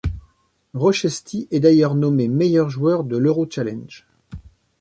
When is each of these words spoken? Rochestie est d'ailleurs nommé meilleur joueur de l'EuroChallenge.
Rochestie 0.73 1.47
est 1.51 1.59
d'ailleurs 1.59 1.93
nommé 1.93 2.27
meilleur 2.27 2.71
joueur 2.71 3.03
de 3.03 3.17
l'EuroChallenge. 3.17 4.07